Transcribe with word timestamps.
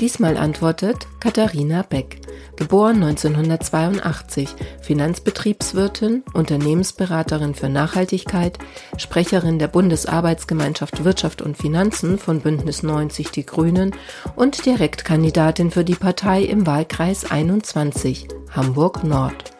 Diesmal 0.00 0.38
antwortet 0.38 1.06
Katharina 1.20 1.82
Beck, 1.82 2.22
geboren 2.56 3.02
1982, 3.02 4.48
Finanzbetriebswirtin, 4.80 6.24
Unternehmensberaterin 6.32 7.54
für 7.54 7.68
Nachhaltigkeit, 7.68 8.58
Sprecherin 8.96 9.58
der 9.58 9.68
Bundesarbeitsgemeinschaft 9.68 11.04
Wirtschaft 11.04 11.42
und 11.42 11.58
Finanzen 11.58 12.18
von 12.18 12.40
Bündnis 12.40 12.82
90 12.82 13.30
Die 13.30 13.44
Grünen 13.44 13.94
und 14.36 14.64
Direktkandidatin 14.64 15.70
für 15.70 15.84
die 15.84 15.96
Partei 15.96 16.44
im 16.44 16.66
Wahlkreis 16.66 17.30
21, 17.30 18.26
Hamburg 18.52 19.04
Nord. 19.04 19.52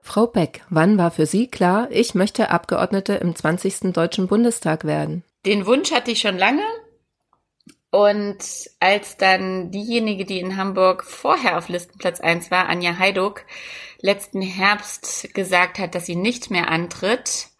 Frau 0.00 0.26
Beck, 0.26 0.62
wann 0.70 0.96
war 0.96 1.10
für 1.10 1.26
Sie 1.26 1.48
klar, 1.48 1.88
ich 1.90 2.14
möchte 2.14 2.50
Abgeordnete 2.50 3.12
im 3.12 3.36
20. 3.36 3.92
Deutschen 3.92 4.26
Bundestag 4.26 4.84
werden? 4.84 5.22
Den 5.44 5.66
Wunsch 5.66 5.92
hatte 5.92 6.12
ich 6.12 6.20
schon 6.20 6.38
lange. 6.38 6.62
Und 7.94 8.38
als 8.80 9.18
dann 9.18 9.70
diejenige, 9.70 10.24
die 10.24 10.40
in 10.40 10.56
Hamburg 10.56 11.04
vorher 11.04 11.56
auf 11.56 11.68
Listenplatz 11.68 12.18
1 12.18 12.50
war, 12.50 12.68
Anja 12.68 12.98
Heiduck, 12.98 13.44
letzten 14.00 14.42
Herbst 14.42 15.32
gesagt 15.32 15.78
hat, 15.78 15.94
dass 15.94 16.04
sie 16.04 16.16
nicht 16.16 16.50
mehr 16.50 16.68
antritt, 16.68 17.50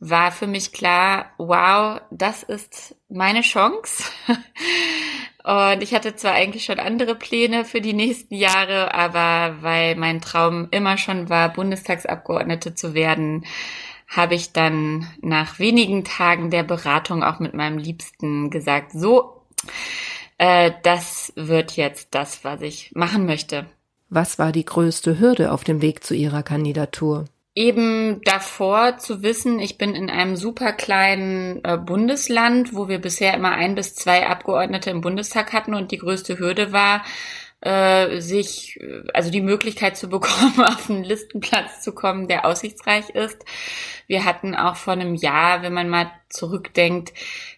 war 0.00 0.32
für 0.32 0.48
mich 0.48 0.72
klar, 0.72 1.30
wow, 1.38 2.00
das 2.10 2.42
ist 2.42 2.96
meine 3.08 3.42
Chance. 3.42 4.02
Und 5.44 5.80
ich 5.84 5.94
hatte 5.94 6.16
zwar 6.16 6.32
eigentlich 6.32 6.64
schon 6.64 6.80
andere 6.80 7.14
Pläne 7.14 7.64
für 7.64 7.80
die 7.80 7.92
nächsten 7.92 8.34
Jahre, 8.34 8.92
aber 8.92 9.62
weil 9.62 9.94
mein 9.94 10.20
Traum 10.20 10.66
immer 10.72 10.98
schon 10.98 11.28
war, 11.28 11.52
Bundestagsabgeordnete 11.52 12.74
zu 12.74 12.94
werden, 12.94 13.46
habe 14.08 14.34
ich 14.34 14.52
dann 14.52 15.06
nach 15.20 15.60
wenigen 15.60 16.02
Tagen 16.02 16.50
der 16.50 16.64
Beratung 16.64 17.22
auch 17.22 17.38
mit 17.38 17.54
meinem 17.54 17.78
Liebsten 17.78 18.50
gesagt, 18.50 18.90
so, 18.90 19.35
äh, 20.38 20.72
das 20.82 21.32
wird 21.36 21.76
jetzt 21.76 22.08
das, 22.14 22.44
was 22.44 22.60
ich 22.62 22.92
machen 22.94 23.26
möchte. 23.26 23.66
Was 24.08 24.38
war 24.38 24.52
die 24.52 24.64
größte 24.64 25.18
Hürde 25.18 25.50
auf 25.50 25.64
dem 25.64 25.82
Weg 25.82 26.04
zu 26.04 26.14
Ihrer 26.14 26.42
Kandidatur? 26.42 27.24
Eben 27.54 28.20
davor 28.22 28.98
zu 28.98 29.22
wissen, 29.22 29.58
ich 29.60 29.78
bin 29.78 29.94
in 29.94 30.10
einem 30.10 30.36
super 30.36 30.72
kleinen 30.72 31.64
äh, 31.64 31.78
Bundesland, 31.78 32.74
wo 32.74 32.86
wir 32.88 33.00
bisher 33.00 33.32
immer 33.32 33.52
ein 33.52 33.74
bis 33.74 33.94
zwei 33.94 34.26
Abgeordnete 34.26 34.90
im 34.90 35.00
Bundestag 35.00 35.54
hatten 35.54 35.74
und 35.74 35.90
die 35.90 35.98
größte 35.98 36.38
Hürde 36.38 36.72
war, 36.72 37.02
äh, 37.62 38.20
sich, 38.20 38.78
also 39.14 39.30
die 39.30 39.40
Möglichkeit 39.40 39.96
zu 39.96 40.08
bekommen, 40.10 40.60
auf 40.60 40.90
einen 40.90 41.02
Listenplatz 41.02 41.80
zu 41.80 41.92
kommen, 41.94 42.28
der 42.28 42.44
aussichtsreich 42.44 43.10
ist. 43.10 43.42
Wir 44.06 44.24
hatten 44.24 44.54
auch 44.54 44.76
vor 44.76 44.92
einem 44.92 45.14
Jahr, 45.14 45.62
wenn 45.62 45.72
man 45.72 45.88
mal 45.88 46.12
zurückdenkt, 46.28 47.14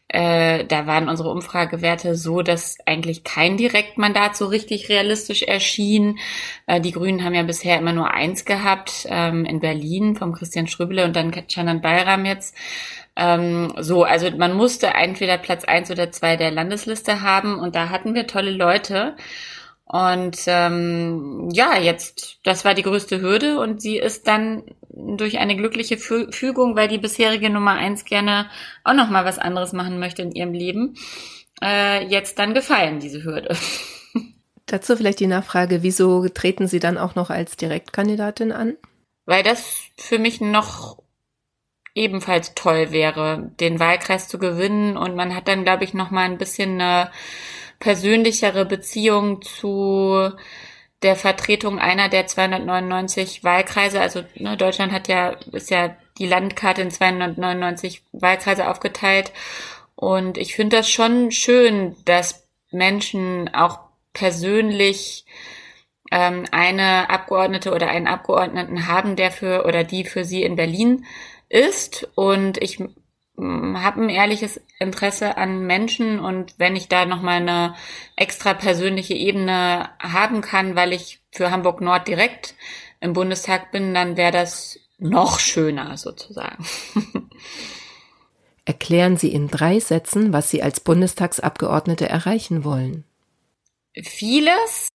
äh, 0.09 0.65
da 0.65 0.87
waren 0.87 1.09
unsere 1.09 1.31
Umfragewerte 1.31 2.15
so, 2.15 2.41
dass 2.41 2.79
eigentlich 2.87 3.25
kein 3.25 3.59
Direktmandat 3.59 4.37
so 4.37 4.47
richtig 4.47 4.89
realistisch 4.89 5.43
erschien. 5.43 6.19
Äh, 6.67 6.81
die 6.81 6.93
Grünen 6.93 7.25
haben 7.25 7.35
ja 7.35 7.43
bisher 7.43 7.79
immer 7.79 7.93
nur 7.93 8.11
eins 8.11 8.47
gehabt 8.47 9.07
ähm, 9.11 9.45
in 9.45 9.61
Berlin 9.61 10.17
vom 10.17 10.33
Christian 10.33 10.67
Schröbele 10.67 11.05
und 11.05 11.15
dann 11.15 11.31
Canan 11.31 11.83
Bayram 11.83 12.25
jetzt. 12.25 12.57
Ähm, 13.17 13.75
so, 13.79 14.05
also 14.05 14.31
man 14.31 14.55
musste 14.55 14.89
entweder 14.89 15.37
Platz 15.37 15.65
eins 15.65 15.91
oder 15.91 16.11
zwei 16.11 16.37
der 16.37 16.53
Landesliste 16.53 17.21
haben 17.21 17.59
und 17.59 17.75
da 17.75 17.91
hatten 17.91 18.15
wir 18.15 18.27
tolle 18.27 18.53
Leute. 18.53 19.15
Und 19.91 20.37
ähm, 20.47 21.49
ja, 21.51 21.79
jetzt, 21.79 22.41
das 22.45 22.67
war 22.67 22.75
die 22.75 22.83
größte 22.83 23.23
Hürde 23.23 23.59
und 23.59 23.81
sie 23.81 23.97
ist 23.97 24.29
dann 24.29 24.65
durch 24.91 25.39
eine 25.39 25.57
glückliche 25.57 25.97
Fügung, 25.97 26.77
weil 26.77 26.89
die 26.89 26.99
bisherige 26.99 27.49
Nummer 27.49 27.73
eins 27.73 28.05
gerne 28.05 28.51
auch 28.85 28.93
noch 28.93 29.09
mal 29.09 29.25
was 29.25 29.39
anderes 29.39 29.73
machen 29.73 29.99
möchte 29.99 30.21
in 30.21 30.33
ihrem 30.33 30.53
Leben, 30.53 30.95
äh, 31.63 32.05
jetzt 32.07 32.39
dann 32.39 32.53
gefallen, 32.53 33.01
diese 33.01 33.25
Hürde. 33.25 33.57
Dazu 34.67 34.95
vielleicht 34.95 35.21
die 35.21 35.27
Nachfrage, 35.27 35.83
wieso 35.83 36.29
treten 36.29 36.69
Sie 36.69 36.81
dann 36.81 36.99
auch 36.99 37.15
noch 37.15 37.31
als 37.31 37.57
Direktkandidatin 37.57 38.53
an? 38.53 38.77
Weil 39.25 39.43
das 39.43 39.65
für 39.97 40.19
mich 40.19 40.43
noch 40.43 41.03
ebenfalls 41.95 42.55
toll 42.55 42.91
wäre, 42.91 43.51
den 43.59 43.81
Wahlkreis 43.81 44.29
zu 44.29 44.39
gewinnen 44.39 44.99
und 44.99 45.17
man 45.17 45.35
hat 45.35 45.49
dann, 45.49 45.65
glaube 45.65 45.85
ich, 45.85 45.95
noch 45.95 46.11
mal 46.11 46.27
ein 46.27 46.37
bisschen 46.37 46.81
eine 46.81 47.11
persönlichere 47.79 48.65
Beziehung 48.65 49.43
zu 49.43 50.31
der 51.03 51.17
Vertretung 51.17 51.79
einer 51.79 52.09
der 52.09 52.27
299 52.27 53.45
Wahlkreise. 53.45 54.01
Also 54.01 54.25
ne, 54.35 54.57
Deutschland 54.57 54.93
hat 54.93 55.09
ja, 55.09 55.37
ist 55.53 55.71
ja 55.71 55.97
die 56.19 56.27
Landkarte 56.27 56.83
in 56.83 56.91
299 56.91 58.03
Wahlkreise 58.13 58.69
aufgeteilt. 58.69 59.33
Und 59.95 60.39
ich 60.39 60.55
finde 60.55 60.79
das 60.79 60.91
schon 60.91 61.31
schön, 61.31 61.97
dass 62.05 62.49
Menschen 62.71 63.53
auch 63.55 63.81
persönlich 64.13 65.25
ähm, 66.11 66.45
eine 66.51 67.11
Abgeordnete 67.11 67.73
oder 67.73 67.89
einen 67.89 68.09
Abgeordneten 68.09 68.89
haben, 68.89 69.17
der 69.17 69.31
für 69.31 69.65
oder 69.67 69.85
die 69.85 70.05
für 70.05 70.25
sie 70.25 70.43
in 70.43 70.57
Berlin 70.57 71.05
ist. 71.49 72.09
Und 72.15 72.59
ich 72.59 72.83
habe 73.39 74.03
ein 74.03 74.09
ehrliches 74.09 74.61
Interesse 74.79 75.37
an 75.37 75.67
Menschen 75.67 76.19
und 76.19 76.55
wenn 76.59 76.75
ich 76.75 76.89
da 76.89 77.07
nochmal 77.07 77.41
eine 77.41 77.75
extra 78.17 78.55
persönliche 78.55 79.15
Ebene 79.15 79.91
haben 80.01 80.41
kann, 80.41 80.75
weil 80.75 80.93
ich 80.93 81.21
für 81.31 81.51
Hamburg 81.51 81.81
Nord 81.81 82.09
direkt 82.09 82.57
im 83.01 83.13
Bundestag 83.13 83.71
bin, 83.71 83.95
dann 83.95 84.17
wäre 84.17 84.33
das 84.33 84.81
noch 84.99 85.39
schöner 85.39 85.97
sozusagen. 85.97 86.65
Erklären 88.65 89.17
Sie 89.17 89.33
in 89.33 89.49
drei 89.49 89.79
Sätzen, 89.79 90.33
was 90.33 90.51
Sie 90.51 90.63
als 90.63 90.81
Bundestagsabgeordnete 90.81 92.09
erreichen 92.09 92.65
wollen. 92.65 93.05
Vieles 93.95 94.89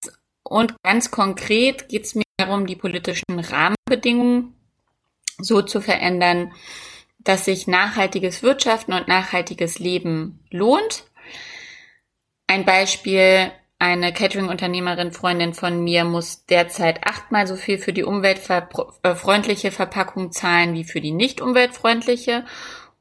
und 0.43 0.75
ganz 0.83 1.11
konkret 1.11 1.87
geht 1.89 2.03
es 2.03 2.15
mir 2.15 2.23
darum, 2.37 2.67
die 2.67 2.75
politischen 2.75 3.39
Rahmenbedingungen 3.39 4.53
so 5.39 5.61
zu 5.61 5.81
verändern, 5.81 6.51
dass 7.23 7.45
sich 7.45 7.67
nachhaltiges 7.67 8.43
Wirtschaften 8.43 8.93
und 8.93 9.07
nachhaltiges 9.07 9.79
Leben 9.79 10.39
lohnt. 10.49 11.05
Ein 12.47 12.65
Beispiel, 12.65 13.51
eine 13.79 14.13
Catering-Unternehmerin, 14.13 15.11
Freundin 15.11 15.53
von 15.53 15.83
mir, 15.83 16.05
muss 16.05 16.45
derzeit 16.45 17.05
achtmal 17.05 17.47
so 17.47 17.55
viel 17.55 17.77
für 17.77 17.93
die 17.93 18.03
umweltfreundliche 18.03 19.71
Verpackung 19.71 20.31
zahlen 20.31 20.73
wie 20.73 20.83
für 20.83 21.01
die 21.01 21.11
nicht 21.11 21.41
umweltfreundliche. 21.41 22.45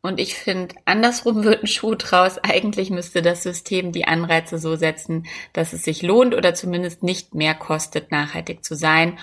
Und 0.01 0.19
ich 0.19 0.35
finde, 0.35 0.75
andersrum 0.85 1.45
wird 1.45 1.63
ein 1.63 1.69
Schuh 1.69 1.95
draus. 1.95 2.39
Eigentlich 2.39 2.91
müsste 2.91 3.23
das 3.23 3.43
System 3.43 3.93
die 3.93 4.07
Anreize 4.07 4.59
so 4.59 4.77
setzen, 4.77 5.27
dass 5.53 5.73
es 5.73 5.85
sich 5.85 6.03
lohnt 6.03 6.35
oder 6.35 6.55
zumindest 6.55 7.03
nicht 7.03 7.35
mehr 7.35 7.55
kostet, 7.55 8.11
nachhaltig 8.11 8.65
zu 8.65 8.75
sein. 8.75 9.19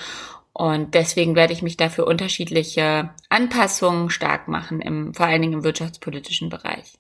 Und 0.54 0.94
deswegen 0.94 1.36
werde 1.36 1.54
ich 1.54 1.62
mich 1.62 1.78
dafür 1.78 2.08
unterschiedliche 2.08 3.12
Anpassungen 3.30 4.10
stark 4.10 4.48
machen, 4.48 4.82
im, 4.82 5.14
vor 5.14 5.26
allen 5.26 5.42
Dingen 5.42 5.54
im 5.54 5.64
wirtschaftspolitischen 5.64 6.50
Bereich. 6.50 6.94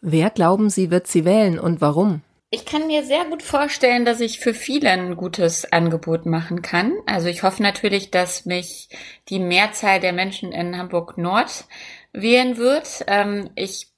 Wer 0.00 0.30
glauben 0.30 0.70
Sie, 0.70 0.90
wird 0.90 1.06
Sie 1.06 1.24
wählen 1.24 1.58
und 1.58 1.80
warum? 1.80 2.22
Ich 2.50 2.64
kann 2.64 2.86
mir 2.86 3.04
sehr 3.04 3.24
gut 3.24 3.42
vorstellen, 3.42 4.04
dass 4.04 4.20
ich 4.20 4.38
für 4.38 4.54
viele 4.54 4.90
ein 4.90 5.16
gutes 5.16 5.72
Angebot 5.72 6.26
machen 6.26 6.62
kann. 6.62 6.92
Also 7.04 7.26
ich 7.28 7.42
hoffe 7.42 7.62
natürlich, 7.62 8.12
dass 8.12 8.46
mich 8.46 8.88
die 9.28 9.40
Mehrzahl 9.40 9.98
der 9.98 10.12
Menschen 10.12 10.52
in 10.52 10.78
Hamburg 10.78 11.18
Nord 11.18 11.64
wählen 12.12 12.56
wird. 12.56 13.04
Ähm, 13.08 13.50
ich 13.56 13.88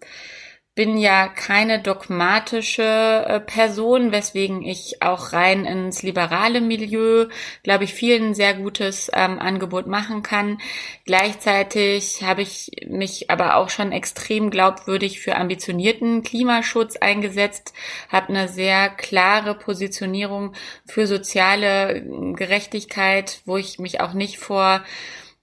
bin 0.78 0.96
ja 0.96 1.26
keine 1.26 1.82
dogmatische 1.82 2.84
äh, 2.84 3.40
Person, 3.40 4.12
weswegen 4.12 4.62
ich 4.62 5.02
auch 5.02 5.32
rein 5.32 5.64
ins 5.64 6.04
liberale 6.04 6.60
Milieu, 6.60 7.26
glaube 7.64 7.82
ich, 7.82 7.94
vielen 7.94 8.32
sehr 8.32 8.54
gutes 8.54 9.10
ähm, 9.12 9.40
Angebot 9.40 9.88
machen 9.88 10.22
kann. 10.22 10.58
Gleichzeitig 11.04 12.22
habe 12.22 12.42
ich 12.42 12.70
mich 12.86 13.28
aber 13.28 13.56
auch 13.56 13.70
schon 13.70 13.90
extrem 13.90 14.50
glaubwürdig 14.50 15.18
für 15.18 15.34
ambitionierten 15.34 16.22
Klimaschutz 16.22 16.94
eingesetzt, 16.94 17.74
habe 18.08 18.28
eine 18.28 18.46
sehr 18.46 18.88
klare 18.88 19.56
Positionierung 19.56 20.52
für 20.86 21.08
soziale 21.08 22.04
Gerechtigkeit, 22.36 23.40
wo 23.46 23.56
ich 23.56 23.80
mich 23.80 24.00
auch 24.00 24.12
nicht 24.12 24.38
vor 24.38 24.84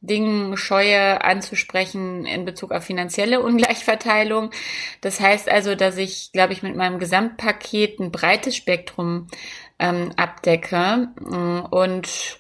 Dingen 0.06 0.58
scheue 0.58 1.24
anzusprechen 1.24 2.26
in 2.26 2.46
Bezug 2.46 2.72
auf 2.72 2.84
finanzielle 2.84 3.42
Ungleichverteilung. 3.42 4.52
Das 5.02 5.20
heißt 5.20 5.50
also, 5.50 5.76
dass 5.76 5.98
ich, 5.98 6.32
glaube 6.32 6.54
ich, 6.54 6.64
mit 6.64 6.76
meinem 6.76 7.00
Gesamtpaket 7.00 8.00
ein 8.00 8.12
breites 8.12 8.56
Spektrum 8.56 9.28
ähm, 9.80 10.12
abdecke. 10.16 11.10
Und 11.70 12.40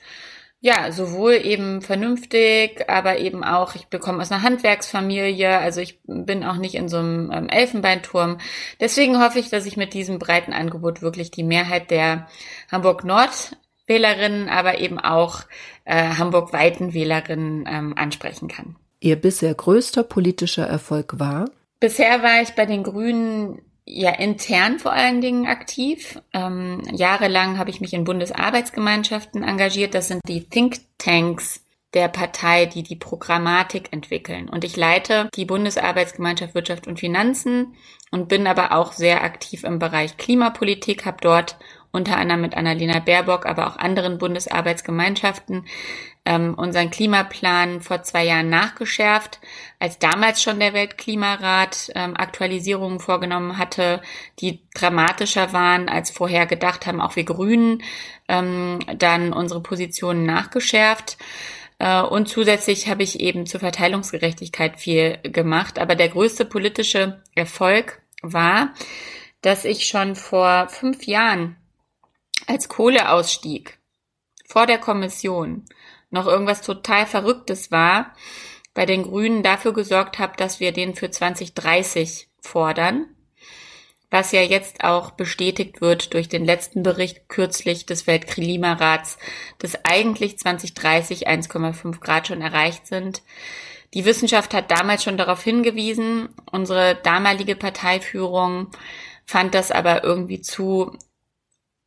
ja, 0.66 0.92
sowohl 0.92 1.34
eben 1.34 1.84
vernünftig, 1.84 2.90
aber 2.90 3.20
eben 3.20 3.44
auch, 3.44 3.76
ich 3.76 3.86
bekomme 3.86 4.20
aus 4.20 4.32
einer 4.32 4.42
Handwerksfamilie, 4.42 5.60
also 5.60 5.80
ich 5.80 6.00
bin 6.08 6.44
auch 6.44 6.56
nicht 6.56 6.74
in 6.74 6.90
so 6.90 6.98
einem 6.98 7.32
ähm, 7.32 7.50
Elfenbeinturm. 7.50 8.40
Deswegen 8.80 9.22
hoffe 9.22 9.38
ich, 9.38 9.50
dass 9.52 9.68
ich 9.68 9.78
mit 9.78 9.94
diesem 9.94 10.18
breiten 10.18 10.54
Angebot 10.54 11.04
wirklich 11.04 11.30
die 11.30 11.44
Mehrheit 11.44 11.92
der 11.92 12.28
Hamburg-Nord-Wählerinnen, 12.72 14.50
aber 14.50 14.80
eben 14.80 15.00
auch 15.00 15.42
äh, 15.86 16.16
Hamburg-weiten 16.18 16.94
Wählerinnen 16.94 17.66
ähm, 17.68 17.94
ansprechen 17.98 18.48
kann. 18.48 18.76
Ihr 19.00 19.16
bisher 19.16 19.54
größter 19.54 20.04
politischer 20.04 20.66
Erfolg 20.66 21.20
war? 21.20 21.50
Bisher 21.80 22.24
war 22.24 22.42
ich 22.42 22.56
bei 22.56 22.66
den 22.66 22.84
Grünen 22.84 23.62
ja 23.86 24.12
intern 24.12 24.80
vor 24.80 24.94
allen 24.94 25.22
Dingen 25.22 25.46
aktiv. 25.46 26.20
Ähm, 26.34 26.82
jahrelang 26.92 27.58
habe 27.60 27.70
ich 27.70 27.82
mich 27.82 27.94
in 27.94 28.04
Bundesarbeitsgemeinschaften 28.04 29.44
engagiert. 29.44 29.94
Das 29.94 30.08
sind 30.08 30.22
die 30.28 30.50
Think 30.50 30.80
Tanks 30.98 31.62
der 31.94 32.08
Partei, 32.10 32.66
die 32.66 32.84
die 32.84 32.98
Programmatik 32.98 33.94
entwickeln. 33.94 34.50
Und 34.50 34.64
ich 34.64 34.76
leite 34.76 35.30
die 35.36 35.46
Bundesarbeitsgemeinschaft 35.46 36.54
Wirtschaft 36.54 36.88
und 36.88 37.00
Finanzen 37.00 37.76
und 38.12 38.28
bin 38.28 38.48
aber 38.48 38.74
auch 38.74 38.92
sehr 38.92 39.24
aktiv 39.24 39.64
im 39.64 39.80
Bereich 39.80 40.18
Klimapolitik, 40.18 41.06
habe 41.06 41.18
dort 41.22 41.58
unter 41.96 42.18
anderem 42.18 42.42
mit 42.42 42.56
Annalena 42.56 43.00
Baerbock, 43.00 43.46
aber 43.46 43.68
auch 43.68 43.78
anderen 43.78 44.18
Bundesarbeitsgemeinschaften 44.18 45.66
ähm, 46.26 46.56
unseren 46.56 46.90
Klimaplan 46.90 47.82
vor 47.82 48.02
zwei 48.02 48.26
Jahren 48.26 48.50
nachgeschärft, 48.50 49.40
als 49.80 50.00
damals 50.00 50.42
schon 50.42 50.60
der 50.60 50.74
Weltklimarat 50.74 51.92
ähm, 51.96 52.18
Aktualisierungen 52.18 53.00
vorgenommen 53.00 53.58
hatte, 53.58 54.02
die 54.40 54.62
dramatischer 54.74 55.54
waren 55.54 55.88
als 55.88 56.10
vorher 56.10 56.48
gedacht 56.48 56.88
haben, 56.88 57.00
auch 57.00 57.16
wir 57.16 57.26
Grünen, 57.26 57.84
ähm, 58.28 58.80
dann 58.98 59.34
unsere 59.34 59.62
Positionen 59.62 60.26
nachgeschärft. 60.26 61.18
Äh, 61.78 62.02
und 62.02 62.28
zusätzlich 62.28 62.90
habe 62.90 63.04
ich 63.04 63.20
eben 63.20 63.46
zur 63.46 63.60
Verteilungsgerechtigkeit 63.60 64.80
viel 64.80 65.20
gemacht. 65.24 65.78
Aber 65.78 65.96
der 65.96 66.10
größte 66.10 66.46
politische 66.46 67.22
Erfolg 67.36 68.02
war, 68.24 68.74
dass 69.42 69.64
ich 69.64 69.86
schon 69.86 70.16
vor 70.16 70.70
fünf 70.70 71.06
Jahren 71.06 71.56
als 72.48 72.70
Kohleausstieg 72.70 73.80
vor 74.48 74.66
der 74.68 74.78
Kommission 74.78 75.66
noch 76.10 76.28
irgendwas 76.28 76.62
total 76.62 77.06
Verrücktes 77.06 77.72
war, 77.72 78.14
bei 78.74 78.86
den 78.86 79.04
Grünen 79.04 79.42
dafür 79.42 79.74
gesorgt 79.74 80.20
habe, 80.20 80.38
dass 80.38 80.60
wir 80.60 80.72
den 80.72 80.96
für 80.96 81.10
2030 81.10 82.28
fordern, 82.42 83.08
was 84.12 84.32
ja 84.32 84.42
jetzt 84.42 84.84
auch 84.84 85.12
bestätigt 85.12 85.82
wird 85.82 86.14
durch 86.14 86.30
den 86.30 86.46
letzten 86.46 86.84
Bericht 86.84 87.28
kürzlich 87.28 87.86
des 87.86 88.06
Weltklimarats, 88.06 89.18
dass 89.60 89.84
eigentlich 89.84 90.38
2030 90.38 91.28
1,5 91.28 92.00
Grad 92.00 92.28
schon 92.28 92.42
erreicht 92.42 92.86
sind. 92.86 93.24
Die 93.94 94.06
Wissenschaft 94.06 94.54
hat 94.54 94.72
damals 94.72 95.04
schon 95.04 95.18
darauf 95.18 95.42
hingewiesen, 95.42 96.30
unsere 96.52 96.96
damalige 96.96 97.56
Parteiführung 97.56 98.68
fand 99.26 99.56
das 99.56 99.72
aber 99.72 100.04
irgendwie 100.04 100.42
zu 100.42 100.98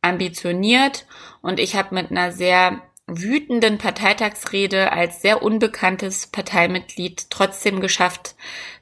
ambitioniert 0.01 1.05
und 1.41 1.59
ich 1.59 1.75
habe 1.75 1.95
mit 1.95 2.11
einer 2.11 2.31
sehr 2.31 2.81
wütenden 3.07 3.77
Parteitagsrede 3.77 4.91
als 4.91 5.21
sehr 5.21 5.41
unbekanntes 5.41 6.27
Parteimitglied 6.27 7.29
trotzdem 7.29 7.81
geschafft, 7.81 8.35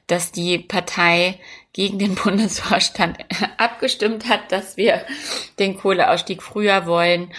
dass 0.06 0.32
die 0.32 0.58
Partei 0.58 1.40
gegen 1.72 1.98
den 1.98 2.14
Bundesvorstand 2.16 3.18
abgestimmt 3.56 4.28
hat, 4.28 4.52
dass 4.52 4.76
wir 4.76 5.04
den 5.58 5.78
Kohleausstieg 5.78 6.42
früher 6.42 6.86
wollen. 6.86 7.32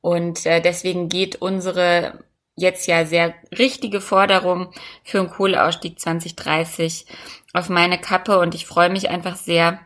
Und 0.00 0.46
äh, 0.46 0.60
deswegen 0.60 1.08
geht 1.08 1.36
unsere 1.36 2.24
jetzt 2.56 2.86
ja 2.86 3.04
sehr 3.04 3.34
richtige 3.56 4.00
Forderung 4.00 4.72
für 5.02 5.20
einen 5.20 5.30
Kohleausstieg 5.30 5.98
2030 5.98 7.06
auf 7.52 7.68
meine 7.68 7.98
Kappe. 7.98 8.38
Und 8.38 8.54
ich 8.54 8.66
freue 8.66 8.90
mich 8.90 9.10
einfach 9.10 9.36
sehr, 9.36 9.80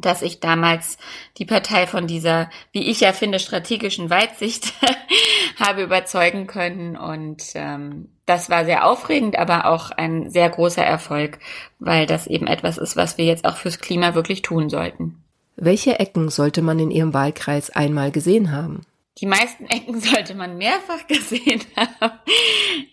dass 0.00 0.22
ich 0.22 0.40
damals 0.40 0.98
die 1.38 1.44
Partei 1.44 1.86
von 1.86 2.06
dieser, 2.06 2.50
wie 2.72 2.88
ich 2.88 3.00
ja 3.00 3.12
finde, 3.12 3.38
strategischen 3.38 4.10
Weitsicht 4.10 4.72
habe 5.58 5.82
überzeugen 5.82 6.46
können. 6.46 6.96
Und 6.96 7.42
ähm, 7.54 8.08
das 8.26 8.50
war 8.50 8.64
sehr 8.64 8.86
aufregend, 8.86 9.38
aber 9.38 9.66
auch 9.66 9.90
ein 9.90 10.30
sehr 10.30 10.48
großer 10.48 10.84
Erfolg, 10.84 11.38
weil 11.78 12.06
das 12.06 12.26
eben 12.26 12.46
etwas 12.46 12.78
ist, 12.78 12.96
was 12.96 13.18
wir 13.18 13.24
jetzt 13.24 13.44
auch 13.44 13.56
fürs 13.56 13.80
Klima 13.80 14.14
wirklich 14.14 14.42
tun 14.42 14.68
sollten. 14.68 15.22
Welche 15.56 15.98
Ecken 15.98 16.28
sollte 16.28 16.62
man 16.62 16.78
in 16.78 16.90
Ihrem 16.90 17.14
Wahlkreis 17.14 17.70
einmal 17.70 18.12
gesehen 18.12 18.52
haben? 18.52 18.82
Die 19.20 19.26
meisten 19.26 19.66
Ecken 19.66 20.00
sollte 20.00 20.34
man 20.34 20.56
mehrfach 20.56 21.06
gesehen 21.06 21.60
haben. 21.76 22.18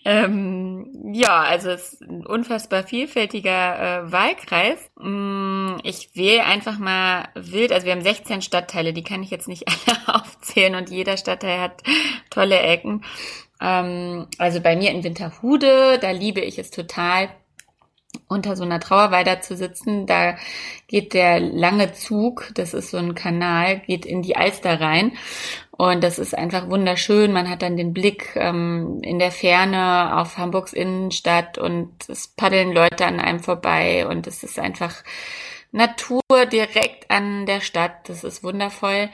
ähm, 0.04 1.12
ja, 1.12 1.42
also 1.42 1.70
es 1.70 1.94
ist 1.94 2.02
ein 2.02 2.26
unfassbar 2.26 2.82
vielfältiger 2.82 4.06
äh, 4.06 4.12
Wahlkreis. 4.12 4.78
Mm, 4.98 5.76
ich 5.82 6.10
wähle 6.14 6.44
einfach 6.44 6.78
mal 6.78 7.28
wild. 7.34 7.72
Also 7.72 7.86
wir 7.86 7.92
haben 7.92 8.02
16 8.02 8.42
Stadtteile, 8.42 8.92
die 8.92 9.04
kann 9.04 9.22
ich 9.22 9.30
jetzt 9.30 9.48
nicht 9.48 9.64
alle 9.88 10.20
aufzählen 10.20 10.74
und 10.74 10.90
jeder 10.90 11.16
Stadtteil 11.16 11.60
hat 11.60 11.82
tolle 12.30 12.58
Ecken. 12.58 13.04
Ähm, 13.60 14.26
also 14.38 14.60
bei 14.60 14.76
mir 14.76 14.90
in 14.90 15.04
Winterhude, 15.04 15.98
da 16.00 16.10
liebe 16.10 16.40
ich 16.40 16.58
es 16.58 16.70
total 16.70 17.28
unter 18.28 18.56
so 18.56 18.64
einer 18.64 18.80
Trauerweide 18.80 19.40
zu 19.40 19.56
sitzen. 19.56 20.06
Da 20.06 20.36
geht 20.88 21.14
der 21.14 21.40
lange 21.40 21.92
Zug, 21.92 22.50
das 22.54 22.74
ist 22.74 22.90
so 22.90 22.96
ein 22.96 23.14
Kanal, 23.14 23.80
geht 23.80 24.06
in 24.06 24.22
die 24.22 24.36
Alster 24.36 24.80
rein. 24.80 25.12
Und 25.70 26.02
das 26.02 26.18
ist 26.18 26.36
einfach 26.36 26.70
wunderschön. 26.70 27.32
Man 27.32 27.50
hat 27.50 27.62
dann 27.62 27.76
den 27.76 27.92
Blick 27.92 28.30
ähm, 28.34 29.00
in 29.02 29.18
der 29.18 29.30
Ferne 29.30 30.18
auf 30.18 30.38
Hamburgs 30.38 30.72
Innenstadt 30.72 31.58
und 31.58 31.92
es 32.08 32.28
paddeln 32.28 32.72
Leute 32.72 33.04
an 33.04 33.20
einem 33.20 33.40
vorbei 33.40 34.06
und 34.06 34.26
es 34.26 34.42
ist 34.42 34.58
einfach 34.58 34.94
Natur 35.72 36.22
direkt 36.50 37.10
an 37.10 37.44
der 37.44 37.60
Stadt. 37.60 38.08
Das 38.08 38.24
ist 38.24 38.42
wundervoll 38.42 39.10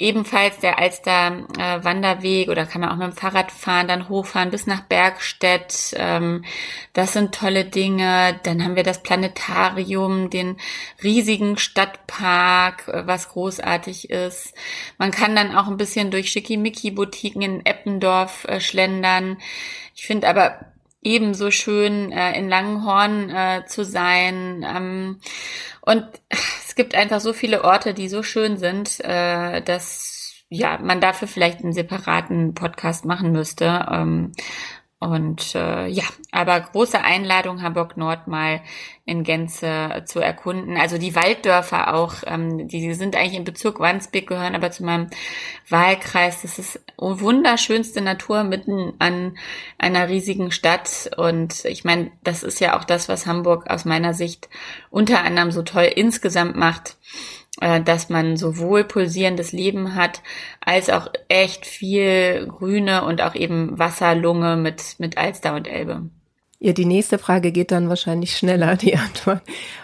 ebenfalls 0.00 0.58
der 0.58 0.78
Alster 0.78 1.44
äh, 1.58 1.84
Wanderweg 1.84 2.48
oder 2.48 2.66
kann 2.66 2.80
man 2.80 2.90
auch 2.90 2.96
mit 2.96 3.06
dem 3.06 3.16
Fahrrad 3.16 3.52
fahren, 3.52 3.88
dann 3.88 4.08
hochfahren 4.08 4.50
bis 4.50 4.66
nach 4.66 4.82
Bergstedt. 4.82 5.94
Ähm, 5.96 6.44
das 6.92 7.12
sind 7.12 7.34
tolle 7.34 7.64
Dinge. 7.64 8.40
Dann 8.42 8.64
haben 8.64 8.76
wir 8.76 8.82
das 8.82 9.02
Planetarium, 9.02 10.30
den 10.30 10.56
riesigen 11.02 11.58
Stadtpark, 11.58 12.88
äh, 12.88 13.06
was 13.06 13.28
großartig 13.28 14.10
ist. 14.10 14.54
Man 14.98 15.10
kann 15.10 15.36
dann 15.36 15.54
auch 15.54 15.68
ein 15.68 15.76
bisschen 15.76 16.10
durch 16.10 16.30
Schickimicki-Boutiquen 16.30 17.42
in 17.42 17.66
Eppendorf 17.66 18.44
äh, 18.46 18.60
schlendern. 18.60 19.38
Ich 19.94 20.06
finde 20.06 20.28
aber 20.28 20.60
ebenso 21.02 21.50
schön 21.50 22.12
äh, 22.12 22.38
in 22.38 22.48
Langenhorn 22.48 23.30
äh, 23.30 23.64
zu 23.66 23.84
sein. 23.84 24.64
Ähm, 24.68 25.20
und 25.82 26.04
gibt 26.80 26.94
einfach 26.94 27.20
so 27.20 27.34
viele 27.34 27.62
Orte, 27.62 27.92
die 27.92 28.08
so 28.08 28.22
schön 28.22 28.56
sind, 28.56 29.00
äh, 29.04 29.60
dass 29.60 30.32
ja 30.48 30.78
man 30.78 31.02
dafür 31.02 31.28
vielleicht 31.28 31.60
einen 31.62 31.74
separaten 31.74 32.54
Podcast 32.54 33.04
machen 33.04 33.32
müsste. 33.32 33.86
Ähm, 33.90 34.32
und 35.00 35.54
äh, 35.54 35.86
ja, 35.86 36.04
aber 36.30 36.60
große 36.60 37.00
Einladung, 37.00 37.62
Hamburg 37.62 37.96
Nord 37.96 38.28
mal 38.28 38.60
in 39.06 39.24
Gänze 39.24 40.02
zu 40.04 40.20
erkunden. 40.20 40.76
Also 40.76 40.98
die 40.98 41.14
Walddörfer 41.14 41.94
auch, 41.94 42.16
ähm, 42.26 42.68
die 42.68 42.92
sind 42.92 43.16
eigentlich 43.16 43.38
im 43.38 43.44
Bezirk 43.44 43.80
Wandsbek, 43.80 44.26
gehören 44.26 44.54
aber 44.54 44.70
zu 44.70 44.84
meinem 44.84 45.08
Wahlkreis. 45.70 46.42
Das 46.42 46.58
ist 46.58 46.80
wunderschönste 46.98 48.02
Natur 48.02 48.44
mitten 48.44 48.92
an 48.98 49.38
einer 49.78 50.10
riesigen 50.10 50.50
Stadt. 50.50 51.10
Und 51.16 51.64
ich 51.64 51.82
meine, 51.82 52.10
das 52.22 52.42
ist 52.42 52.60
ja 52.60 52.78
auch 52.78 52.84
das, 52.84 53.08
was 53.08 53.24
Hamburg 53.24 53.70
aus 53.70 53.86
meiner 53.86 54.12
Sicht 54.12 54.50
unter 54.90 55.24
anderem 55.24 55.50
so 55.50 55.62
toll 55.62 55.90
insgesamt 55.96 56.56
macht 56.56 56.98
dass 57.58 58.08
man 58.08 58.36
sowohl 58.36 58.84
pulsierendes 58.84 59.52
Leben 59.52 59.94
hat, 59.96 60.22
als 60.60 60.88
auch 60.88 61.08
echt 61.28 61.66
viel 61.66 62.46
Grüne 62.46 63.04
und 63.04 63.20
auch 63.20 63.34
eben 63.34 63.78
Wasserlunge 63.78 64.56
mit, 64.56 64.96
mit 64.98 65.18
Alster 65.18 65.54
und 65.54 65.66
Elbe. 65.66 66.08
Ja, 66.62 66.74
die 66.74 66.84
nächste 66.84 67.18
Frage 67.18 67.52
geht 67.52 67.70
dann 67.70 67.88
wahrscheinlich 67.88 68.36
schneller, 68.36 68.76
die 68.76 68.96
Antwort. 68.96 69.42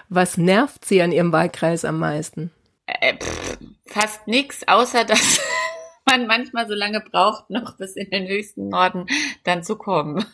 Was 0.09 0.37
nervt 0.37 0.85
Sie 0.85 1.01
an 1.03 1.11
Ihrem 1.11 1.33
Wahlkreis 1.33 1.85
am 1.85 1.99
meisten? 1.99 2.53
Äh, 2.87 3.17
pff, 3.17 3.59
fast 3.87 4.29
nichts, 4.29 4.69
außer 4.69 5.05
dass 5.05 5.41
man 6.07 6.27
manchmal 6.27 6.69
so 6.69 6.75
lange 6.75 7.01
braucht, 7.01 7.49
noch 7.49 7.79
bis 7.79 7.97
in 7.97 8.11
den 8.11 8.29
höchsten 8.29 8.69
Norden 8.69 9.07
dann 9.45 9.65
zu 9.65 9.77
kommen. 9.77 10.25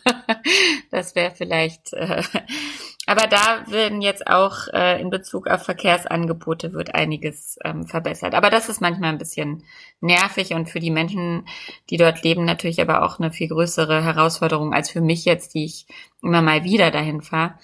das 0.91 1.15
wäre 1.15 1.33
vielleicht 1.33 1.93
äh, 1.93 2.21
aber 3.05 3.27
da 3.27 3.65
werden 3.67 4.01
jetzt 4.01 4.27
auch 4.27 4.67
äh, 4.71 5.01
in 5.01 5.09
Bezug 5.09 5.47
auf 5.47 5.63
Verkehrsangebote 5.63 6.71
wird 6.73 6.95
einiges 6.95 7.57
ähm, 7.63 7.85
verbessert. 7.85 8.33
Aber 8.33 8.49
das 8.49 8.69
ist 8.69 8.79
manchmal 8.79 9.09
ein 9.09 9.17
bisschen 9.17 9.63
nervig 9.99 10.53
und 10.53 10.69
für 10.69 10.79
die 10.79 10.91
Menschen, 10.91 11.45
die 11.89 11.97
dort 11.97 12.23
leben, 12.23 12.45
natürlich 12.45 12.81
aber 12.81 13.03
auch 13.03 13.19
eine 13.19 13.31
viel 13.31 13.49
größere 13.49 14.03
Herausforderung 14.03 14.73
als 14.73 14.89
für 14.89 15.01
mich 15.01 15.25
jetzt, 15.25 15.53
die 15.53 15.65
ich 15.65 15.85
immer 16.21 16.41
mal 16.41 16.63
wieder 16.63 16.91
dahin 16.91 17.21
fahre. 17.21 17.55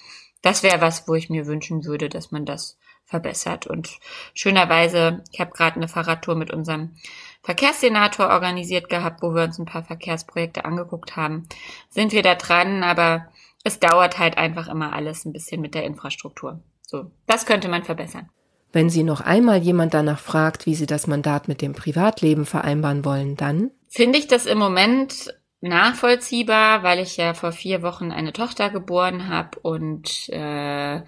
Das 0.42 0.62
wäre 0.62 0.80
was, 0.80 1.08
wo 1.08 1.14
ich 1.14 1.30
mir 1.30 1.46
wünschen 1.46 1.84
würde, 1.84 2.10
dass 2.10 2.30
man 2.30 2.44
das 2.44 2.78
verbessert. 3.04 3.66
Und 3.66 3.98
schönerweise, 4.34 5.24
ich 5.32 5.40
habe 5.40 5.52
gerade 5.52 5.76
eine 5.76 5.88
Fahrradtour 5.88 6.36
mit 6.36 6.52
unserem 6.52 6.96
Verkehrssenator 7.42 8.28
organisiert 8.28 8.88
gehabt, 8.90 9.22
wo 9.22 9.34
wir 9.34 9.44
uns 9.44 9.58
ein 9.58 9.64
paar 9.64 9.82
Verkehrsprojekte 9.82 10.66
angeguckt 10.66 11.16
haben. 11.16 11.48
Sind 11.88 12.12
wir 12.12 12.22
da 12.22 12.34
dran, 12.34 12.82
aber 12.84 13.26
es 13.64 13.78
dauert 13.78 14.18
halt 14.18 14.38
einfach 14.38 14.68
immer 14.68 14.92
alles 14.92 15.24
ein 15.24 15.32
bisschen 15.32 15.60
mit 15.60 15.74
der 15.74 15.84
Infrastruktur. 15.84 16.60
So, 16.86 17.10
das 17.26 17.46
könnte 17.46 17.68
man 17.68 17.84
verbessern. 17.84 18.28
Wenn 18.72 18.90
Sie 18.90 19.02
noch 19.02 19.20
einmal 19.20 19.58
jemand 19.58 19.94
danach 19.94 20.18
fragt, 20.18 20.66
wie 20.66 20.74
Sie 20.74 20.86
das 20.86 21.06
Mandat 21.06 21.48
mit 21.48 21.60
dem 21.60 21.72
Privatleben 21.72 22.46
vereinbaren 22.46 23.04
wollen, 23.04 23.36
dann? 23.36 23.70
Finde 23.88 24.18
ich 24.18 24.28
das 24.28 24.46
im 24.46 24.58
Moment 24.58 25.34
nachvollziehbar, 25.60 26.82
weil 26.82 27.00
ich 27.00 27.16
ja 27.16 27.34
vor 27.34 27.52
vier 27.52 27.82
Wochen 27.82 28.12
eine 28.12 28.32
Tochter 28.32 28.70
geboren 28.70 29.28
habe 29.28 29.58
und 29.60 30.28
äh, 30.30 31.02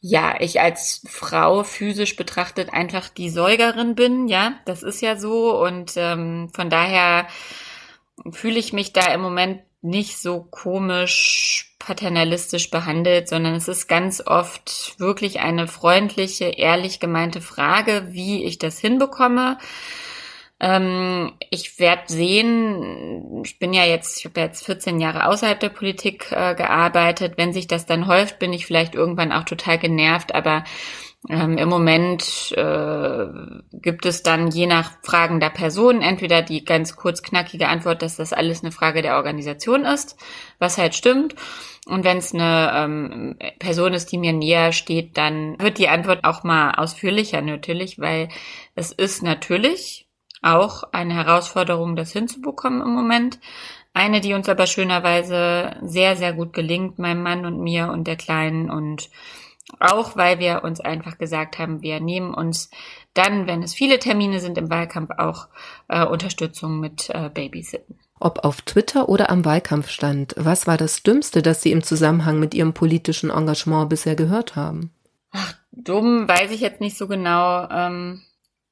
ja, 0.00 0.34
ich 0.40 0.60
als 0.60 1.02
Frau 1.08 1.62
physisch 1.62 2.16
betrachtet 2.16 2.72
einfach 2.72 3.08
die 3.08 3.30
Säugerin 3.30 3.94
bin, 3.94 4.28
ja, 4.28 4.54
das 4.64 4.82
ist 4.82 5.00
ja 5.00 5.16
so 5.16 5.62
und 5.62 5.92
ähm, 5.96 6.50
von 6.54 6.70
daher 6.70 7.26
fühle 8.30 8.58
ich 8.58 8.72
mich 8.72 8.92
da 8.92 9.12
im 9.12 9.20
Moment 9.20 9.62
nicht 9.82 10.18
so 10.18 10.42
komisch 10.42 11.74
paternalistisch 11.78 12.70
behandelt, 12.70 13.28
sondern 13.28 13.54
es 13.54 13.68
ist 13.68 13.86
ganz 13.86 14.22
oft 14.26 14.98
wirklich 14.98 15.40
eine 15.40 15.68
freundliche, 15.68 16.46
ehrlich 16.46 16.98
gemeinte 16.98 17.40
Frage, 17.40 18.08
wie 18.10 18.44
ich 18.44 18.58
das 18.58 18.78
hinbekomme. 18.80 19.58
Ähm, 20.58 21.34
ich 21.50 21.78
werde 21.78 22.04
sehen, 22.06 23.42
ich 23.44 23.58
bin 23.58 23.72
ja 23.74 23.84
jetzt, 23.84 24.18
ich 24.18 24.24
habe 24.24 24.40
jetzt 24.40 24.64
14 24.64 25.00
Jahre 25.00 25.26
außerhalb 25.26 25.60
der 25.60 25.68
Politik 25.68 26.32
äh, 26.32 26.54
gearbeitet. 26.54 27.34
Wenn 27.36 27.52
sich 27.52 27.66
das 27.66 27.84
dann 27.86 28.06
häuft, 28.06 28.38
bin 28.38 28.52
ich 28.52 28.66
vielleicht 28.66 28.94
irgendwann 28.94 29.32
auch 29.32 29.44
total 29.44 29.78
genervt, 29.78 30.34
aber 30.34 30.64
ähm, 31.28 31.58
Im 31.58 31.68
Moment 31.68 32.52
äh, 32.56 33.26
gibt 33.72 34.06
es 34.06 34.22
dann 34.22 34.48
je 34.48 34.66
nach 34.66 34.92
Fragen 35.02 35.40
der 35.40 35.50
Person 35.50 36.00
entweder 36.00 36.42
die 36.42 36.64
ganz 36.64 36.94
kurz 36.94 37.22
knackige 37.22 37.68
Antwort, 37.68 38.02
dass 38.02 38.16
das 38.16 38.32
alles 38.32 38.62
eine 38.62 38.70
Frage 38.70 39.02
der 39.02 39.16
Organisation 39.16 39.84
ist, 39.84 40.16
was 40.58 40.78
halt 40.78 40.94
stimmt. 40.94 41.34
Und 41.86 42.04
wenn 42.04 42.18
es 42.18 42.32
eine 42.32 42.70
ähm, 42.74 43.38
Person 43.58 43.92
ist, 43.92 44.12
die 44.12 44.18
mir 44.18 44.32
näher 44.32 44.72
steht, 44.72 45.16
dann 45.16 45.58
wird 45.58 45.78
die 45.78 45.88
Antwort 45.88 46.24
auch 46.24 46.44
mal 46.44 46.72
ausführlicher 46.72 47.40
natürlich, 47.40 47.98
weil 47.98 48.28
es 48.74 48.92
ist 48.92 49.22
natürlich 49.22 50.08
auch 50.42 50.84
eine 50.92 51.14
Herausforderung, 51.14 51.96
das 51.96 52.12
hinzubekommen 52.12 52.82
im 52.82 52.92
Moment. 52.92 53.40
Eine, 53.94 54.20
die 54.20 54.34
uns 54.34 54.48
aber 54.48 54.66
schönerweise 54.66 55.76
sehr, 55.82 56.16
sehr 56.16 56.34
gut 56.34 56.52
gelingt, 56.52 56.98
meinem 56.98 57.22
Mann 57.22 57.46
und 57.46 57.60
mir 57.60 57.88
und 57.88 58.06
der 58.06 58.16
Kleinen 58.16 58.70
und 58.70 59.08
auch 59.80 60.16
weil 60.16 60.38
wir 60.38 60.62
uns 60.64 60.80
einfach 60.80 61.18
gesagt 61.18 61.58
haben, 61.58 61.82
wir 61.82 62.00
nehmen 62.00 62.32
uns 62.32 62.70
dann, 63.14 63.46
wenn 63.46 63.62
es 63.62 63.74
viele 63.74 63.98
Termine 63.98 64.40
sind 64.40 64.58
im 64.58 64.70
Wahlkampf, 64.70 65.10
auch 65.18 65.48
äh, 65.88 66.04
Unterstützung 66.04 66.80
mit 66.80 67.10
äh, 67.10 67.30
Babysitten. 67.32 67.98
Ob 68.18 68.44
auf 68.44 68.62
Twitter 68.62 69.08
oder 69.08 69.28
am 69.28 69.44
Wahlkampfstand, 69.44 70.34
was 70.38 70.66
war 70.66 70.76
das 70.76 71.02
Dümmste, 71.02 71.42
das 71.42 71.62
Sie 71.62 71.72
im 71.72 71.82
Zusammenhang 71.82 72.38
mit 72.38 72.54
Ihrem 72.54 72.72
politischen 72.72 73.30
Engagement 73.30 73.90
bisher 73.90 74.16
gehört 74.16 74.56
haben? 74.56 74.90
Ach, 75.32 75.54
dumm 75.72 76.26
weiß 76.26 76.50
ich 76.52 76.60
jetzt 76.60 76.80
nicht 76.80 76.96
so 76.96 77.08
genau. 77.08 77.68
Ähm, 77.68 78.22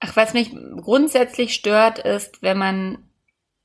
ach, 0.01 0.17
was 0.17 0.33
mich 0.33 0.57
grundsätzlich 0.81 1.55
stört, 1.55 1.99
ist, 1.99 2.41
wenn 2.41 2.57
man 2.57 2.99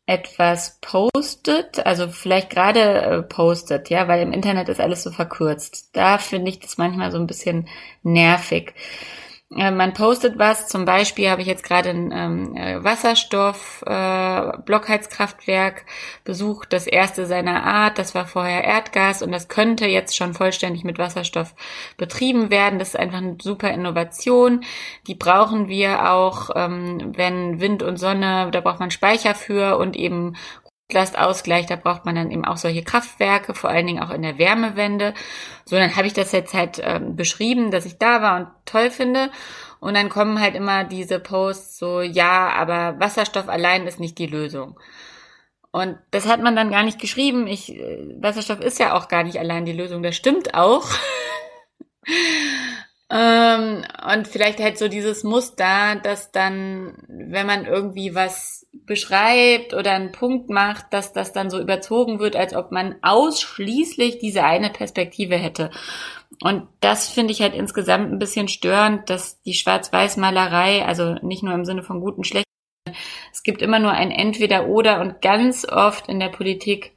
etwas 0.09 0.79
postet, 0.81 1.85
also 1.85 2.07
vielleicht 2.07 2.49
gerade 2.49 2.79
äh, 2.79 3.21
postet, 3.21 3.91
ja, 3.91 4.07
weil 4.07 4.23
im 4.23 4.33
Internet 4.33 4.67
ist 4.67 4.81
alles 4.81 5.03
so 5.03 5.11
verkürzt. 5.11 5.91
Da 5.93 6.17
finde 6.17 6.49
ich 6.49 6.59
das 6.59 6.79
manchmal 6.79 7.11
so 7.11 7.19
ein 7.19 7.27
bisschen 7.27 7.67
nervig. 8.01 8.73
Äh, 9.55 9.71
man 9.71 9.93
postet 9.93 10.37
was, 10.37 10.67
zum 10.67 10.85
Beispiel 10.85 11.27
habe 11.29 11.41
ich 11.41 11.47
jetzt 11.47 11.63
gerade 11.63 11.89
ein 11.89 12.11
ähm, 12.13 12.55
äh, 12.55 12.83
Wasserstoff-Blockheizkraftwerk 12.83 15.79
äh, 15.79 15.83
besucht, 16.23 16.71
das 16.71 16.85
erste 16.85 17.25
seiner 17.25 17.63
Art, 17.63 17.97
das 17.97 18.13
war 18.13 18.27
vorher 18.27 18.63
Erdgas 18.63 19.23
und 19.23 19.31
das 19.31 19.47
könnte 19.47 19.87
jetzt 19.87 20.15
schon 20.15 20.35
vollständig 20.35 20.83
mit 20.83 20.99
Wasserstoff 20.99 21.55
betrieben 21.97 22.51
werden. 22.51 22.77
Das 22.77 22.89
ist 22.89 22.99
einfach 22.99 23.17
eine 23.17 23.37
super 23.41 23.71
Innovation. 23.71 24.63
Die 25.07 25.15
brauchen 25.15 25.67
wir 25.67 26.11
auch, 26.11 26.51
ähm, 26.55 27.13
wenn 27.15 27.59
Wind 27.59 27.81
und 27.81 27.97
Sonne, 27.97 28.49
da 28.51 28.61
braucht 28.61 28.79
man 28.79 28.91
Speicher 28.91 29.33
für 29.33 29.77
und 29.77 29.95
eben 29.95 30.35
Lastausgleich, 30.91 31.67
da 31.67 31.75
braucht 31.75 32.05
man 32.05 32.15
dann 32.15 32.31
eben 32.31 32.45
auch 32.45 32.57
solche 32.57 32.83
Kraftwerke, 32.83 33.53
vor 33.53 33.69
allen 33.69 33.85
Dingen 33.85 34.01
auch 34.01 34.09
in 34.09 34.23
der 34.23 34.37
Wärmewende. 34.37 35.13
So, 35.65 35.75
dann 35.75 35.95
habe 35.95 36.07
ich 36.07 36.13
das 36.13 36.31
jetzt 36.31 36.53
halt 36.53 36.81
ähm, 36.83 37.15
beschrieben, 37.15 37.71
dass 37.71 37.85
ich 37.85 37.97
da 37.97 38.21
war 38.21 38.39
und 38.39 38.47
toll 38.65 38.89
finde. 38.89 39.29
Und 39.79 39.93
dann 39.93 40.09
kommen 40.09 40.41
halt 40.41 40.55
immer 40.55 40.83
diese 40.83 41.19
Posts 41.19 41.77
so, 41.77 42.01
ja, 42.01 42.49
aber 42.49 42.99
Wasserstoff 42.99 43.47
allein 43.47 43.87
ist 43.87 43.99
nicht 43.99 44.17
die 44.17 44.27
Lösung. 44.27 44.79
Und 45.71 45.97
das 46.11 46.27
hat 46.27 46.41
man 46.41 46.55
dann 46.55 46.71
gar 46.71 46.83
nicht 46.83 46.99
geschrieben. 46.99 47.45
Ich, 47.47 47.75
äh, 47.75 48.15
Wasserstoff 48.19 48.59
ist 48.59 48.79
ja 48.79 48.93
auch 48.93 49.07
gar 49.07 49.23
nicht 49.23 49.39
allein 49.39 49.65
die 49.65 49.73
Lösung. 49.73 50.01
Das 50.01 50.15
stimmt 50.15 50.55
auch. 50.55 50.87
ähm, 53.11 53.83
und 54.13 54.27
vielleicht 54.27 54.59
halt 54.59 54.77
so 54.77 54.87
dieses 54.87 55.23
Muster, 55.23 55.95
dass 56.03 56.31
dann, 56.31 56.97
wenn 57.07 57.47
man 57.47 57.65
irgendwie 57.65 58.13
was 58.13 58.67
beschreibt 58.71 59.73
oder 59.73 59.93
einen 59.93 60.11
Punkt 60.11 60.49
macht, 60.49 60.93
dass 60.93 61.11
das 61.11 61.33
dann 61.33 61.49
so 61.49 61.59
überzogen 61.59 62.19
wird, 62.19 62.35
als 62.35 62.55
ob 62.55 62.71
man 62.71 62.95
ausschließlich 63.01 64.19
diese 64.19 64.43
eine 64.43 64.69
Perspektive 64.69 65.35
hätte. 65.37 65.71
Und 66.43 66.67
das 66.81 67.09
finde 67.09 67.33
ich 67.33 67.41
halt 67.41 67.55
insgesamt 67.55 68.11
ein 68.11 68.19
bisschen 68.19 68.47
störend, 68.47 69.09
dass 69.09 69.41
die 69.41 69.53
Schwarz-Weiß-Malerei, 69.55 70.85
also 70.85 71.15
nicht 71.21 71.41
nur 71.41 71.53
im 71.55 71.65
Sinne 71.65 71.81
von 71.81 72.01
guten, 72.01 72.23
schlechten, 72.23 72.45
es 73.31 73.43
gibt 73.43 73.61
immer 73.61 73.79
nur 73.79 73.91
ein 73.91 74.11
Entweder-Oder 74.11 75.01
und 75.01 75.21
ganz 75.21 75.65
oft 75.67 76.07
in 76.07 76.19
der 76.19 76.29
Politik 76.29 76.93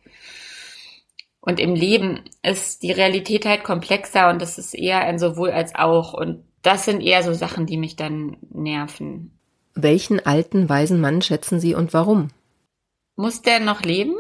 und 1.45 1.59
im 1.59 1.75
Leben 1.75 2.23
ist 2.45 2.85
die 2.85 2.93
Realität 2.93 3.47
halt 3.47 3.65
komplexer 3.65 4.31
und 4.31 4.41
das 4.41 4.59
ist 4.59 4.75
eher 4.75 5.01
ein 5.01 5.19
sowohl 5.19 5.51
als 5.51 5.75
auch. 5.75 6.15
Und 6.15 6.45
das 6.63 6.85
sind 6.85 7.01
eher 7.01 7.25
so 7.25 7.33
Sachen, 7.35 7.67
die 7.67 7.77
mich 7.77 7.97
dann 7.97 8.37
nerven. 8.51 9.37
Welchen 9.75 10.25
alten, 10.25 10.69
weisen 10.69 11.01
Mann 11.01 11.21
schätzen 11.21 11.59
Sie 11.59 11.75
und 11.75 11.93
warum? 11.93 12.29
Muss 13.17 13.43
der 13.43 13.59
noch 13.59 13.83
leben? 13.83 14.15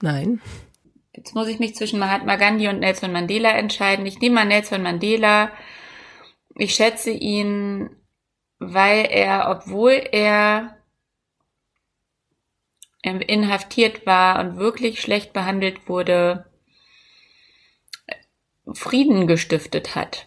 Nein. 0.00 0.40
Jetzt 1.14 1.34
muss 1.34 1.48
ich 1.48 1.58
mich 1.58 1.74
zwischen 1.74 1.98
Mahatma 1.98 2.36
Gandhi 2.36 2.68
und 2.68 2.80
Nelson 2.80 3.12
Mandela 3.12 3.50
entscheiden. 3.50 4.06
Ich 4.06 4.18
nehme 4.20 4.36
mal 4.36 4.46
Nelson 4.46 4.82
Mandela. 4.82 5.50
Ich 6.56 6.74
schätze 6.74 7.10
ihn, 7.10 7.90
weil 8.58 9.06
er, 9.10 9.50
obwohl 9.50 10.02
er 10.12 10.78
inhaftiert 13.02 14.06
war 14.06 14.40
und 14.40 14.56
wirklich 14.56 15.02
schlecht 15.02 15.34
behandelt 15.34 15.90
wurde, 15.90 16.46
Frieden 18.72 19.26
gestiftet 19.26 19.94
hat. 19.94 20.26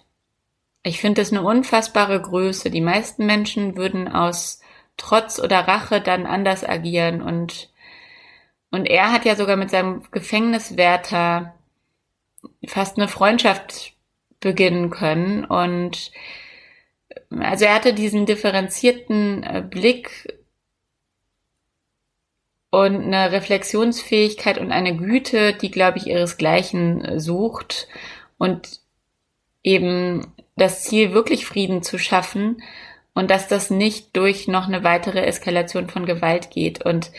Ich 0.83 1.01
finde 1.01 1.21
das 1.21 1.31
eine 1.31 1.41
unfassbare 1.41 2.21
Größe. 2.21 2.69
Die 2.69 2.81
meisten 2.81 3.25
Menschen 3.25 3.75
würden 3.75 4.07
aus 4.07 4.61
Trotz 4.95 5.39
oder 5.39 5.67
Rache 5.67 6.01
dann 6.01 6.25
anders 6.25 6.63
agieren 6.63 7.21
und 7.21 7.69
und 8.69 8.85
er 8.85 9.13
hat 9.13 9.23
ja 9.23 9.35
sogar 9.35 9.55
mit 9.55 9.69
seinem 9.69 10.03
Gefängniswärter 10.11 11.55
fast 12.67 12.97
eine 12.97 13.07
Freundschaft 13.07 13.93
beginnen 14.39 14.89
können 14.89 15.45
und 15.45 16.11
also 17.29 17.65
er 17.65 17.75
hatte 17.75 17.93
diesen 17.93 18.25
differenzierten 18.25 19.43
äh, 19.43 19.61
Blick 19.61 20.39
und 22.69 23.13
eine 23.13 23.31
Reflexionsfähigkeit 23.31 24.57
und 24.57 24.71
eine 24.71 24.95
Güte, 24.95 25.53
die, 25.53 25.71
glaube 25.71 25.97
ich, 25.97 26.07
ihresgleichen 26.07 27.03
äh, 27.03 27.19
sucht 27.19 27.87
und 28.37 28.81
eben 29.63 30.33
das 30.55 30.83
Ziel, 30.83 31.13
wirklich 31.13 31.45
Frieden 31.45 31.83
zu 31.83 31.97
schaffen 31.97 32.61
und 33.13 33.31
dass 33.31 33.47
das 33.47 33.69
nicht 33.69 34.15
durch 34.15 34.47
noch 34.47 34.67
eine 34.67 34.83
weitere 34.83 35.21
Eskalation 35.21 35.89
von 35.89 36.05
Gewalt 36.05 36.51
geht. 36.51 36.83
Und 36.83 37.11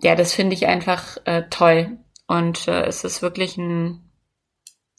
ja, 0.00 0.14
das 0.14 0.34
finde 0.34 0.54
ich 0.54 0.66
einfach 0.66 1.18
äh, 1.24 1.44
toll. 1.50 1.98
Und 2.26 2.68
äh, 2.68 2.84
es 2.84 3.04
ist 3.04 3.22
wirklich 3.22 3.56
ein, 3.56 4.08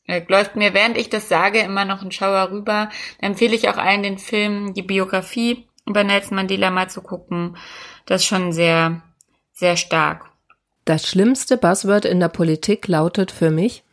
äh, 0.06 0.22
läuft 0.28 0.56
mir, 0.56 0.74
während 0.74 0.98
ich 0.98 1.10
das 1.10 1.30
sage, 1.30 1.60
immer 1.60 1.86
noch 1.86 2.02
ein 2.02 2.12
Schauer 2.12 2.52
rüber. 2.52 2.90
Da 3.20 3.28
empfehle 3.28 3.56
ich 3.56 3.70
auch 3.70 3.78
allen 3.78 4.04
den 4.04 4.18
Film, 4.18 4.74
die 4.74 4.82
Biografie 4.82 5.68
über 5.86 6.04
Nelson 6.04 6.36
Mandela 6.36 6.72
mal 6.72 6.90
zu 6.90 7.02
gucken. 7.02 7.58
Das 8.06 8.22
ist 8.22 8.28
schon 8.28 8.52
sehr, 8.52 9.02
sehr 9.54 9.78
stark. 9.78 10.26
Das 10.86 11.08
schlimmste 11.08 11.58
Buzzword 11.58 12.06
in 12.06 12.20
der 12.20 12.30
Politik 12.30 12.88
lautet 12.88 13.32
für 13.32 13.52
mich 13.52 13.84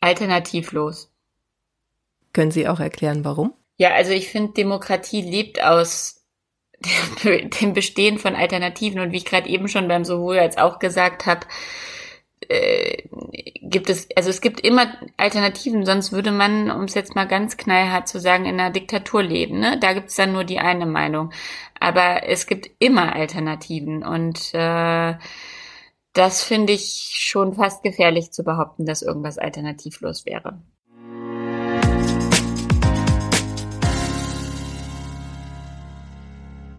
alternativlos. 0.00 1.10
Können 2.32 2.50
Sie 2.50 2.68
auch 2.68 2.80
erklären, 2.80 3.24
warum? 3.24 3.54
Ja, 3.78 3.94
also 3.94 4.12
ich 4.12 4.28
finde, 4.28 4.52
Demokratie 4.52 5.22
lebt 5.22 5.62
aus 5.62 6.24
dem 7.24 7.72
Bestehen 7.72 8.18
von 8.18 8.34
Alternativen 8.34 9.00
und 9.00 9.12
wie 9.12 9.18
ich 9.18 9.24
gerade 9.24 9.48
eben 9.48 9.68
schon 9.68 9.88
beim 9.88 10.04
sowohl 10.04 10.38
als 10.38 10.58
auch 10.58 10.78
gesagt 10.78 11.26
habe, 11.26 11.46
äh, 12.48 13.02
gibt 13.60 13.90
es, 13.90 14.08
also 14.16 14.30
es 14.30 14.40
gibt 14.40 14.60
immer 14.60 14.94
Alternativen, 15.16 15.84
sonst 15.84 16.12
würde 16.12 16.30
man, 16.30 16.70
um 16.70 16.84
es 16.84 16.94
jetzt 16.94 17.14
mal 17.14 17.26
ganz 17.26 17.56
knallhart 17.56 18.08
zu 18.08 18.20
sagen, 18.20 18.46
in 18.46 18.58
einer 18.58 18.70
Diktatur 18.70 19.22
leben. 19.22 19.60
Ne? 19.60 19.78
Da 19.80 19.92
gibt 19.92 20.08
es 20.08 20.16
dann 20.16 20.32
nur 20.32 20.44
die 20.44 20.58
eine 20.58 20.86
Meinung. 20.86 21.32
Aber 21.78 22.26
es 22.26 22.46
gibt 22.46 22.70
immer 22.78 23.14
Alternativen 23.14 24.04
und 24.04 24.54
äh, 24.54 25.14
das 26.12 26.42
finde 26.42 26.72
ich 26.72 27.10
schon 27.14 27.54
fast 27.54 27.82
gefährlich 27.82 28.32
zu 28.32 28.44
behaupten, 28.44 28.86
dass 28.86 29.02
irgendwas 29.02 29.38
alternativlos 29.38 30.26
wäre. 30.26 30.60